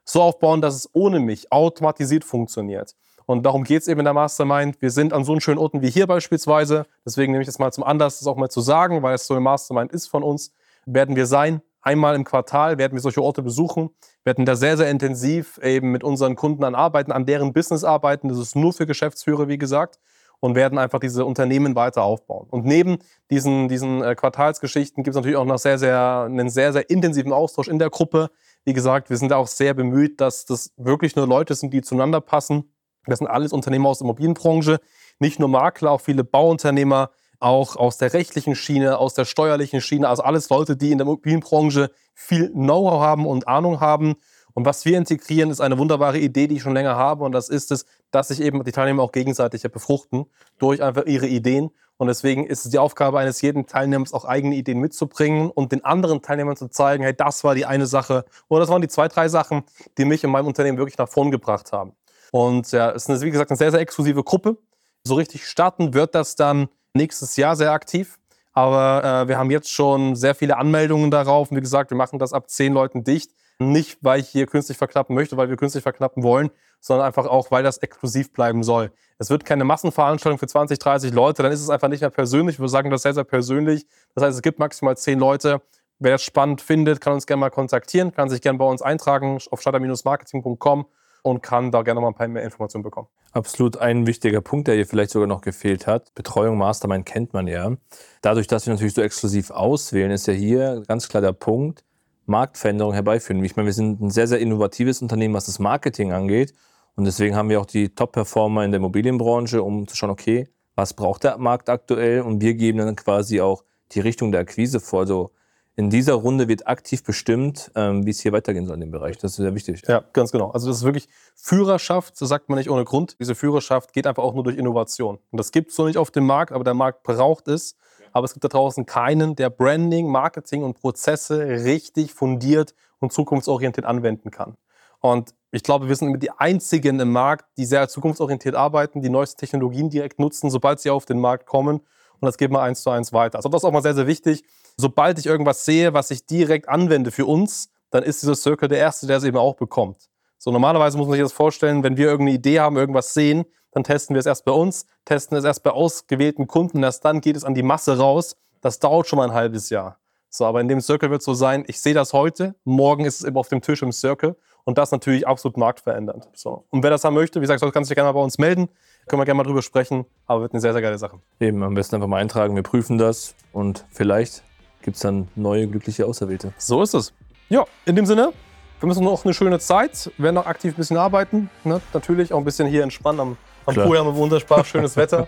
So 0.04 0.20
aufbauen, 0.20 0.60
dass 0.60 0.74
es 0.74 0.90
ohne 0.92 1.20
mich 1.20 1.52
automatisiert 1.52 2.24
funktioniert. 2.24 2.94
Und 3.26 3.44
darum 3.44 3.64
geht 3.64 3.82
es 3.82 3.88
eben 3.88 4.00
in 4.00 4.04
der 4.04 4.14
Mastermind. 4.14 4.82
Wir 4.82 4.90
sind 4.90 5.12
an 5.12 5.24
so 5.24 5.38
schönen 5.40 5.58
Orten 5.58 5.80
wie 5.80 5.90
hier 5.90 6.06
beispielsweise. 6.06 6.84
Deswegen 7.06 7.32
nehme 7.32 7.42
ich 7.42 7.46
das 7.46 7.58
mal 7.58 7.72
zum 7.72 7.84
Anlass, 7.84 8.18
das 8.18 8.26
auch 8.26 8.36
mal 8.36 8.50
zu 8.50 8.60
sagen, 8.60 9.02
weil 9.02 9.14
es 9.14 9.26
so 9.26 9.34
eine 9.34 9.40
Mastermind 9.40 9.92
ist 9.92 10.08
von 10.08 10.22
uns. 10.22 10.52
Werden 10.84 11.16
wir 11.16 11.26
sein. 11.26 11.62
Einmal 11.84 12.14
im 12.14 12.24
Quartal 12.24 12.78
werden 12.78 12.94
wir 12.94 13.00
solche 13.00 13.22
Orte 13.22 13.42
besuchen, 13.42 13.90
werden 14.24 14.46
da 14.46 14.56
sehr, 14.56 14.78
sehr 14.78 14.90
intensiv 14.90 15.58
eben 15.62 15.92
mit 15.92 16.02
unseren 16.02 16.34
Kunden 16.34 16.64
an 16.64 16.74
arbeiten, 16.74 17.12
an 17.12 17.26
deren 17.26 17.52
Business 17.52 17.84
arbeiten. 17.84 18.28
Das 18.28 18.38
ist 18.38 18.56
nur 18.56 18.72
für 18.72 18.86
Geschäftsführer, 18.86 19.48
wie 19.48 19.58
gesagt 19.58 19.98
und 20.40 20.54
werden 20.54 20.78
einfach 20.78 20.98
diese 20.98 21.24
Unternehmen 21.24 21.74
weiter 21.74 22.02
aufbauen. 22.02 22.46
Und 22.50 22.66
neben 22.66 22.98
diesen, 23.30 23.68
diesen 23.68 24.02
äh, 24.02 24.14
Quartalsgeschichten 24.14 25.02
gibt 25.02 25.14
es 25.14 25.16
natürlich 25.16 25.36
auch 25.38 25.44
noch 25.44 25.58
sehr, 25.58 25.78
sehr, 25.78 26.26
einen 26.28 26.50
sehr, 26.50 26.72
sehr 26.72 26.90
intensiven 26.90 27.32
Austausch 27.32 27.68
in 27.68 27.78
der 27.78 27.90
Gruppe. 27.90 28.30
Wie 28.64 28.72
gesagt, 28.72 29.08
wir 29.08 29.16
sind 29.16 29.30
da 29.30 29.36
auch 29.36 29.46
sehr 29.46 29.72
bemüht, 29.72 30.20
dass 30.20 30.44
das 30.44 30.72
wirklich 30.76 31.16
nur 31.16 31.26
Leute 31.26 31.54
sind, 31.54 31.72
die 31.72 31.82
zueinander 31.82 32.20
passen. 32.20 32.74
Das 33.06 33.20
sind 33.20 33.28
alles 33.28 33.52
Unternehmer 33.52 33.88
aus 33.88 33.98
der 33.98 34.04
Immobilienbranche, 34.04 34.80
nicht 35.18 35.38
nur 35.38 35.48
Makler, 35.48 35.92
auch 35.92 36.00
viele 36.00 36.24
Bauunternehmer, 36.24 37.10
auch 37.44 37.76
aus 37.76 37.98
der 37.98 38.12
rechtlichen 38.12 38.54
Schiene, 38.54 38.98
aus 38.98 39.14
der 39.14 39.24
steuerlichen 39.24 39.80
Schiene, 39.80 40.08
also 40.08 40.22
alles 40.22 40.48
Leute, 40.48 40.76
die 40.76 40.90
in 40.90 40.98
der 40.98 41.06
Immobilienbranche 41.06 41.90
viel 42.14 42.50
Know-how 42.50 43.00
haben 43.00 43.26
und 43.26 43.46
Ahnung 43.46 43.80
haben 43.80 44.16
und 44.54 44.64
was 44.64 44.84
wir 44.84 44.96
integrieren, 44.96 45.50
ist 45.50 45.60
eine 45.60 45.78
wunderbare 45.78 46.18
Idee, 46.18 46.46
die 46.46 46.56
ich 46.56 46.62
schon 46.62 46.74
länger 46.74 46.94
habe. 46.96 47.24
Und 47.24 47.32
das 47.32 47.48
ist 47.48 47.72
es, 47.72 47.86
dass 48.12 48.28
sich 48.28 48.40
eben 48.40 48.62
die 48.62 48.70
Teilnehmer 48.70 49.02
auch 49.02 49.12
gegenseitig 49.12 49.62
befruchten 49.62 50.26
durch 50.58 50.80
einfach 50.80 51.06
ihre 51.06 51.26
Ideen. 51.26 51.70
Und 51.96 52.06
deswegen 52.06 52.46
ist 52.46 52.64
es 52.64 52.70
die 52.70 52.78
Aufgabe 52.78 53.18
eines 53.18 53.40
jeden 53.40 53.66
Teilnehmers, 53.66 54.12
auch 54.12 54.24
eigene 54.24 54.54
Ideen 54.54 54.78
mitzubringen 54.78 55.50
und 55.50 55.72
den 55.72 55.84
anderen 55.84 56.22
Teilnehmern 56.22 56.56
zu 56.56 56.68
zeigen, 56.68 57.02
hey, 57.02 57.14
das 57.14 57.44
war 57.44 57.54
die 57.54 57.66
eine 57.66 57.86
Sache 57.86 58.24
oder 58.48 58.60
das 58.60 58.68
waren 58.68 58.82
die 58.82 58.88
zwei, 58.88 59.08
drei 59.08 59.28
Sachen, 59.28 59.64
die 59.98 60.04
mich 60.04 60.24
in 60.24 60.30
meinem 60.30 60.46
Unternehmen 60.46 60.78
wirklich 60.78 60.98
nach 60.98 61.08
vorn 61.08 61.30
gebracht 61.30 61.72
haben. 61.72 61.92
Und 62.32 62.70
ja, 62.72 62.90
es 62.90 63.08
ist, 63.08 63.22
wie 63.22 63.30
gesagt, 63.30 63.50
eine 63.50 63.58
sehr, 63.58 63.70
sehr 63.70 63.80
exklusive 63.80 64.24
Gruppe. 64.24 64.56
So 65.04 65.14
richtig 65.14 65.46
starten 65.46 65.94
wird 65.94 66.14
das 66.14 66.34
dann 66.34 66.68
nächstes 66.94 67.36
Jahr 67.36 67.56
sehr 67.56 67.72
aktiv. 67.72 68.18
Aber 68.52 69.04
äh, 69.04 69.28
wir 69.28 69.36
haben 69.36 69.50
jetzt 69.50 69.70
schon 69.70 70.14
sehr 70.14 70.34
viele 70.34 70.56
Anmeldungen 70.56 71.10
darauf. 71.10 71.50
Und 71.50 71.56
wie 71.56 71.60
gesagt, 71.60 71.90
wir 71.90 71.96
machen 71.96 72.18
das 72.18 72.32
ab 72.32 72.48
zehn 72.48 72.72
Leuten 72.72 73.04
dicht. 73.04 73.32
Nicht, 73.58 73.98
weil 74.00 74.20
ich 74.20 74.28
hier 74.28 74.46
künstlich 74.46 74.78
verknappen 74.78 75.14
möchte, 75.14 75.36
weil 75.36 75.48
wir 75.48 75.56
künstlich 75.56 75.82
verknappen 75.82 76.22
wollen, 76.22 76.50
sondern 76.80 77.06
einfach 77.06 77.26
auch, 77.26 77.50
weil 77.50 77.62
das 77.62 77.78
exklusiv 77.78 78.32
bleiben 78.32 78.62
soll. 78.64 78.90
Es 79.18 79.30
wird 79.30 79.44
keine 79.44 79.64
Massenveranstaltung 79.64 80.38
für 80.38 80.48
20, 80.48 80.78
30 80.78 81.12
Leute, 81.12 81.44
dann 81.44 81.52
ist 81.52 81.60
es 81.60 81.70
einfach 81.70 81.88
nicht 81.88 82.00
mehr 82.00 82.10
persönlich. 82.10 82.58
Wir 82.58 82.68
sagen 82.68 82.90
das 82.90 83.02
sehr, 83.02 83.14
sehr 83.14 83.24
persönlich. 83.24 83.86
Das 84.14 84.24
heißt, 84.24 84.36
es 84.36 84.42
gibt 84.42 84.58
maximal 84.58 84.96
10 84.96 85.20
Leute. 85.20 85.62
Wer 86.00 86.12
das 86.12 86.22
spannend 86.22 86.60
findet, 86.60 87.00
kann 87.00 87.12
uns 87.12 87.26
gerne 87.26 87.40
mal 87.40 87.50
kontaktieren, 87.50 88.12
kann 88.12 88.28
sich 88.28 88.40
gerne 88.40 88.58
bei 88.58 88.64
uns 88.64 88.82
eintragen 88.82 89.38
auf 89.50 89.60
starter-marketing.com 89.60 90.86
und 91.24 91.42
kann 91.42 91.70
da 91.70 91.82
gerne 91.82 92.00
mal 92.00 92.08
ein 92.08 92.14
paar 92.14 92.28
mehr 92.28 92.42
Informationen 92.42 92.82
bekommen. 92.82 93.08
Absolut 93.32 93.78
ein 93.78 94.06
wichtiger 94.06 94.42
Punkt, 94.42 94.68
der 94.68 94.74
hier 94.74 94.86
vielleicht 94.86 95.10
sogar 95.10 95.26
noch 95.26 95.40
gefehlt 95.40 95.86
hat. 95.86 96.14
Betreuung 96.14 96.58
Mastermind 96.58 97.06
kennt 97.06 97.32
man 97.32 97.46
ja. 97.46 97.72
Dadurch, 98.20 98.46
dass 98.46 98.66
wir 98.66 98.74
natürlich 98.74 98.92
so 98.92 99.00
exklusiv 99.00 99.50
auswählen, 99.50 100.10
ist 100.10 100.26
ja 100.26 100.34
hier 100.34 100.82
ganz 100.86 101.08
klar 101.08 101.22
der 101.22 101.32
Punkt, 101.32 101.82
Marktveränderung 102.26 102.92
herbeiführen. 102.92 103.42
Ich 103.42 103.56
meine, 103.56 103.66
wir 103.66 103.72
sind 103.72 104.02
ein 104.02 104.10
sehr, 104.10 104.26
sehr 104.26 104.38
innovatives 104.38 105.00
Unternehmen, 105.00 105.34
was 105.34 105.46
das 105.46 105.58
Marketing 105.58 106.12
angeht. 106.12 106.52
Und 106.94 107.06
deswegen 107.06 107.34
haben 107.34 107.48
wir 107.48 107.58
auch 107.58 107.66
die 107.66 107.94
Top-Performer 107.94 108.62
in 108.64 108.70
der 108.70 108.78
Immobilienbranche, 108.78 109.62
um 109.62 109.88
zu 109.88 109.96
schauen, 109.96 110.10
okay, 110.10 110.46
was 110.74 110.92
braucht 110.92 111.24
der 111.24 111.38
Markt 111.38 111.70
aktuell? 111.70 112.20
Und 112.20 112.42
wir 112.42 112.54
geben 112.54 112.78
dann 112.78 112.96
quasi 112.96 113.40
auch 113.40 113.64
die 113.92 114.00
Richtung 114.00 114.30
der 114.30 114.42
Akquise 114.42 114.78
vor. 114.78 115.00
Also 115.00 115.30
in 115.76 115.90
dieser 115.90 116.14
Runde 116.14 116.48
wird 116.48 116.66
aktiv 116.66 117.02
bestimmt, 117.02 117.70
ähm, 117.74 118.06
wie 118.06 118.10
es 118.10 118.20
hier 118.20 118.32
weitergehen 118.32 118.66
soll 118.66 118.74
in 118.74 118.80
dem 118.80 118.90
Bereich. 118.90 119.18
Das 119.18 119.32
ist 119.32 119.36
sehr 119.38 119.54
wichtig. 119.54 119.82
Ja, 119.88 120.04
ganz 120.12 120.30
genau. 120.30 120.50
Also 120.50 120.68
das 120.68 120.78
ist 120.78 120.84
wirklich 120.84 121.08
Führerschaft, 121.34 122.16
so 122.16 122.26
sagt 122.26 122.48
man 122.48 122.58
nicht 122.58 122.70
ohne 122.70 122.84
Grund. 122.84 123.16
Diese 123.18 123.34
Führerschaft 123.34 123.92
geht 123.92 124.06
einfach 124.06 124.22
auch 124.22 124.34
nur 124.34 124.44
durch 124.44 124.56
Innovation. 124.56 125.18
Und 125.30 125.38
das 125.38 125.50
gibt 125.50 125.70
es 125.70 125.76
so 125.76 125.86
nicht 125.86 125.98
auf 125.98 126.10
dem 126.10 126.26
Markt, 126.26 126.52
aber 126.52 126.64
der 126.64 126.74
Markt 126.74 127.02
braucht 127.02 127.48
es 127.48 127.76
aber 128.14 128.24
es 128.24 128.32
gibt 128.32 128.44
da 128.44 128.48
draußen 128.48 128.86
keinen, 128.86 129.34
der 129.34 129.50
Branding, 129.50 130.08
Marketing 130.08 130.62
und 130.62 130.80
Prozesse 130.80 131.64
richtig 131.64 132.14
fundiert 132.14 132.74
und 133.00 133.12
zukunftsorientiert 133.12 133.84
anwenden 133.84 134.30
kann. 134.30 134.56
Und 135.00 135.34
ich 135.50 135.64
glaube, 135.64 135.88
wir 135.88 135.96
sind 135.96 136.22
die 136.22 136.30
einzigen 136.30 137.00
im 137.00 137.10
Markt, 137.12 137.44
die 137.58 137.66
sehr 137.66 137.88
zukunftsorientiert 137.88 138.54
arbeiten, 138.54 139.02
die 139.02 139.10
neuesten 139.10 139.40
Technologien 139.40 139.90
direkt 139.90 140.20
nutzen, 140.20 140.48
sobald 140.48 140.80
sie 140.80 140.90
auf 140.90 141.04
den 141.04 141.20
Markt 141.20 141.46
kommen. 141.46 141.80
Und 142.24 142.28
das 142.28 142.38
geht 142.38 142.50
mal 142.50 142.62
eins 142.62 142.82
zu 142.82 142.88
eins 142.88 143.12
weiter. 143.12 143.36
Also 143.36 143.50
das 143.50 143.60
ist 143.60 143.64
auch 143.66 143.70
mal 143.70 143.82
sehr, 143.82 143.94
sehr 143.94 144.06
wichtig. 144.06 144.44
Sobald 144.78 145.18
ich 145.18 145.26
irgendwas 145.26 145.66
sehe, 145.66 145.92
was 145.92 146.10
ich 146.10 146.24
direkt 146.24 146.70
anwende 146.70 147.10
für 147.10 147.26
uns, 147.26 147.68
dann 147.90 148.02
ist 148.02 148.22
dieser 148.22 148.34
Circle 148.34 148.66
der 148.66 148.78
Erste, 148.78 149.06
der 149.06 149.18
es 149.18 149.24
eben 149.24 149.36
auch 149.36 149.56
bekommt. 149.56 150.08
So 150.38 150.50
normalerweise 150.50 150.96
muss 150.96 151.06
man 151.06 151.16
sich 151.16 151.22
das 151.22 151.34
vorstellen, 151.34 151.82
wenn 151.82 151.98
wir 151.98 152.06
irgendeine 152.06 152.38
Idee 152.38 152.60
haben, 152.60 152.78
irgendwas 152.78 153.12
sehen, 153.12 153.44
dann 153.72 153.84
testen 153.84 154.14
wir 154.14 154.20
es 154.20 154.24
erst 154.26 154.46
bei 154.46 154.52
uns, 154.52 154.86
testen 155.04 155.36
es 155.36 155.44
erst 155.44 155.64
bei 155.64 155.70
ausgewählten 155.70 156.46
Kunden, 156.46 156.82
erst 156.82 157.04
dann 157.04 157.20
geht 157.20 157.36
es 157.36 157.44
an 157.44 157.54
die 157.54 157.62
Masse 157.62 157.98
raus. 157.98 158.36
Das 158.62 158.78
dauert 158.78 159.06
schon 159.06 159.18
mal 159.18 159.28
ein 159.28 159.34
halbes 159.34 159.68
Jahr. 159.68 159.98
So, 160.30 160.46
aber 160.46 160.62
in 160.62 160.68
dem 160.68 160.80
Circle 160.80 161.10
wird 161.10 161.20
es 161.20 161.26
so 161.26 161.34
sein, 161.34 161.64
ich 161.66 161.78
sehe 161.78 161.92
das 161.92 162.14
heute, 162.14 162.54
morgen 162.64 163.04
ist 163.04 163.20
es 163.20 163.26
eben 163.26 163.36
auf 163.36 163.48
dem 163.48 163.60
Tisch 163.60 163.82
im 163.82 163.92
Circle 163.92 164.34
und 164.64 164.78
das 164.78 164.92
natürlich 164.92 165.28
absolut 165.28 165.58
marktverändernd. 165.58 166.26
So. 166.32 166.64
Und 166.70 166.82
wer 166.82 166.88
das 166.88 167.04
haben 167.04 167.12
möchte, 167.12 167.42
wie 167.42 167.46
gesagt, 167.46 167.60
kann 167.74 167.84
sich 167.84 167.94
gerne 167.94 168.08
mal 168.08 168.18
bei 168.18 168.24
uns 168.24 168.38
melden, 168.38 168.70
können 169.06 169.20
wir 169.20 169.24
gerne 169.24 169.38
mal 169.38 169.44
drüber 169.44 169.62
sprechen, 169.62 170.04
aber 170.26 170.42
wird 170.42 170.52
eine 170.52 170.60
sehr, 170.60 170.72
sehr 170.72 170.82
geile 170.82 170.98
Sache. 170.98 171.18
Eben, 171.40 171.62
am 171.62 171.74
besten 171.74 171.96
einfach 171.96 172.08
mal 172.08 172.20
eintragen, 172.20 172.54
wir 172.56 172.62
prüfen 172.62 172.98
das 172.98 173.34
und 173.52 173.84
vielleicht 173.90 174.42
gibt 174.82 174.96
es 174.96 175.02
dann 175.02 175.28
neue 175.34 175.66
glückliche 175.66 176.06
Auserwählte. 176.06 176.52
So 176.58 176.82
ist 176.82 176.94
es. 176.94 177.12
Ja, 177.48 177.64
in 177.84 177.96
dem 177.96 178.06
Sinne, 178.06 178.32
wir 178.80 178.86
müssen 178.86 179.04
noch 179.04 179.24
eine 179.24 179.34
schöne 179.34 179.58
Zeit, 179.58 180.10
werden 180.18 180.34
noch 180.34 180.46
aktiv 180.46 180.74
ein 180.74 180.76
bisschen 180.76 180.96
arbeiten, 180.96 181.50
ne? 181.64 181.80
natürlich 181.92 182.32
auch 182.32 182.38
ein 182.38 182.44
bisschen 182.44 182.68
hier 182.68 182.82
entspannen 182.82 183.20
am 183.20 183.36
am 183.66 183.74
Pool 183.74 183.98
haben 183.98 184.06
wir 184.06 184.14
wunderbar 184.14 184.64
schönes 184.64 184.96
Wetter. 184.96 185.26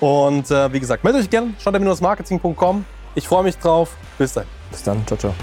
Und 0.00 0.50
äh, 0.50 0.72
wie 0.72 0.80
gesagt, 0.80 1.04
meldet 1.04 1.22
euch 1.22 1.30
gerne, 1.30 1.54
schaut 1.58 2.00
marketing.com. 2.00 2.84
Ich 3.14 3.28
freue 3.28 3.44
mich 3.44 3.56
drauf. 3.58 3.96
Bis 4.18 4.34
dann. 4.34 4.46
Bis 4.70 4.82
dann. 4.82 5.06
Ciao, 5.06 5.18
ciao. 5.18 5.34